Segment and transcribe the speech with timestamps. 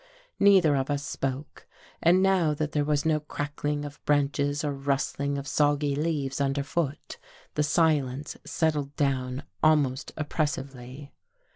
[0.39, 1.67] Neither of us spoke
[2.01, 6.63] and now that there was no crackling of branches or rustling of soggy leaves under
[6.63, 7.19] foot,
[7.53, 11.11] the silence settled down almost oppress ively."